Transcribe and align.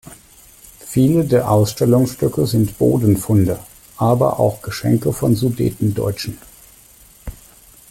Viele 0.79 1.25
der 1.25 1.51
Ausstellungsstücke 1.51 2.47
sind 2.47 2.75
Bodenfunde, 2.79 3.59
aber 3.97 4.39
auch 4.39 4.63
Geschenke 4.63 5.13
von 5.13 5.35
Sudetendeutschen. 5.35 6.39